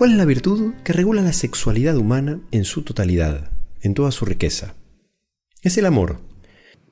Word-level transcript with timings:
¿Cuál 0.00 0.12
es 0.12 0.16
la 0.16 0.24
virtud 0.24 0.72
que 0.82 0.94
regula 0.94 1.20
la 1.20 1.34
sexualidad 1.34 1.94
humana 1.98 2.40
en 2.52 2.64
su 2.64 2.84
totalidad, 2.84 3.50
en 3.82 3.92
toda 3.92 4.10
su 4.12 4.24
riqueza? 4.24 4.74
Es 5.60 5.76
el 5.76 5.84
amor. 5.84 6.22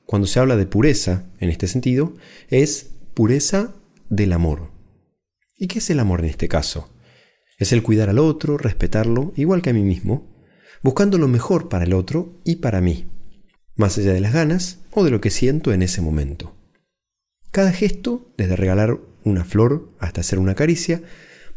Cuando 0.05 0.27
se 0.27 0.39
habla 0.39 0.55
de 0.55 0.67
pureza, 0.67 1.23
en 1.39 1.49
este 1.49 1.65
sentido, 1.65 2.13
es 2.49 2.91
pureza 3.15 3.73
del 4.11 4.31
amor. 4.31 4.69
¿Y 5.57 5.65
qué 5.65 5.79
es 5.79 5.89
el 5.89 5.99
amor 5.99 6.19
en 6.19 6.27
este 6.27 6.47
caso? 6.47 6.93
Es 7.57 7.73
el 7.73 7.81
cuidar 7.81 8.09
al 8.09 8.19
otro, 8.19 8.59
respetarlo, 8.59 9.33
igual 9.35 9.63
que 9.63 9.71
a 9.71 9.73
mí 9.73 9.81
mismo, 9.81 10.31
buscando 10.83 11.17
lo 11.17 11.27
mejor 11.27 11.67
para 11.67 11.85
el 11.85 11.93
otro 11.93 12.39
y 12.45 12.57
para 12.57 12.79
mí, 12.79 13.07
más 13.75 13.97
allá 13.97 14.13
de 14.13 14.21
las 14.21 14.33
ganas 14.33 14.81
o 14.91 15.03
de 15.03 15.09
lo 15.09 15.19
que 15.19 15.31
siento 15.31 15.73
en 15.73 15.81
ese 15.81 16.01
momento. 16.01 16.55
Cada 17.49 17.71
gesto, 17.71 18.31
desde 18.37 18.55
regalar 18.55 18.99
una 19.23 19.45
flor 19.45 19.95
hasta 19.97 20.21
hacer 20.21 20.37
una 20.37 20.53
caricia, 20.53 21.01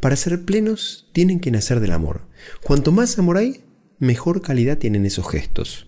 para 0.02 0.16
ser 0.16 0.45
plenos 0.45 1.09
tienen 1.12 1.38
que 1.38 1.52
nacer 1.52 1.79
del 1.79 1.92
amor. 1.92 2.23
Cuanto 2.65 2.91
más 2.91 3.20
amor 3.20 3.37
hay, 3.37 3.65
mejor 4.01 4.42
calidad 4.42 4.77
tienen 4.77 5.06
esos 5.06 5.30
gestos. 5.30 5.87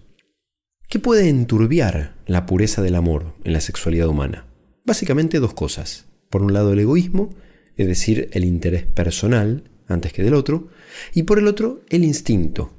¿Qué 0.88 1.00
puede 1.00 1.28
enturbiar 1.28 2.14
la 2.24 2.46
pureza 2.46 2.80
del 2.80 2.94
amor 2.94 3.34
en 3.42 3.52
la 3.52 3.60
sexualidad 3.60 4.06
humana? 4.06 4.46
Básicamente 4.84 5.40
dos 5.40 5.52
cosas. 5.52 6.06
Por 6.30 6.42
un 6.42 6.52
lado 6.52 6.72
el 6.72 6.78
egoísmo, 6.78 7.34
es 7.76 7.88
decir, 7.88 8.28
el 8.34 8.44
interés 8.44 8.86
personal 8.86 9.68
antes 9.88 10.12
que 10.12 10.22
del 10.22 10.34
otro, 10.34 10.68
y 11.12 11.24
por 11.24 11.40
el 11.40 11.48
otro 11.48 11.82
el 11.88 12.04
instinto, 12.04 12.72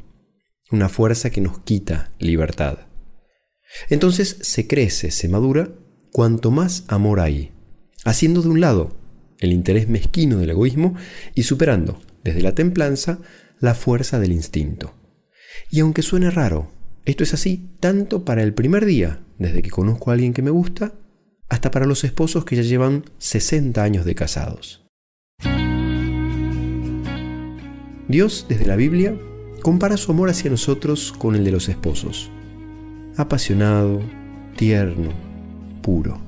una 0.71 0.87
fuerza 0.87 1.31
que 1.31 1.41
nos 1.41 1.59
quita 1.59 2.13
libertad. 2.17 2.87
Entonces 3.89 4.37
se 4.39 4.67
crece, 4.67 5.11
se 5.11 5.27
madura, 5.27 5.69
cuanto 6.13 6.49
más 6.49 6.85
amor 6.87 7.19
hay, 7.19 7.51
haciendo 8.05 8.41
de 8.41 8.47
un 8.47 8.61
lado 8.61 8.95
el 9.45 9.53
interés 9.53 9.87
mezquino 9.87 10.37
del 10.37 10.49
egoísmo 10.49 10.95
y 11.33 11.43
superando, 11.43 11.99
desde 12.23 12.41
la 12.41 12.53
templanza, 12.53 13.19
la 13.59 13.73
fuerza 13.73 14.19
del 14.19 14.31
instinto. 14.31 14.93
Y 15.71 15.79
aunque 15.79 16.01
suene 16.01 16.29
raro, 16.29 16.71
esto 17.05 17.23
es 17.23 17.33
así 17.33 17.69
tanto 17.79 18.25
para 18.25 18.43
el 18.43 18.53
primer 18.53 18.85
día, 18.85 19.21
desde 19.37 19.61
que 19.61 19.69
conozco 19.69 20.09
a 20.09 20.13
alguien 20.13 20.33
que 20.33 20.41
me 20.41 20.51
gusta, 20.51 20.93
hasta 21.49 21.71
para 21.71 21.85
los 21.85 22.03
esposos 22.03 22.45
que 22.45 22.55
ya 22.55 22.63
llevan 22.63 23.05
60 23.19 23.81
años 23.81 24.05
de 24.05 24.15
casados. 24.15 24.85
Dios, 28.07 28.45
desde 28.49 28.65
la 28.65 28.75
Biblia, 28.75 29.17
compara 29.61 29.97
su 29.97 30.11
amor 30.11 30.29
hacia 30.29 30.51
nosotros 30.51 31.13
con 31.17 31.35
el 31.35 31.43
de 31.43 31.51
los 31.51 31.69
esposos. 31.69 32.31
Apasionado, 33.17 34.01
tierno, 34.55 35.11
puro. 35.81 36.19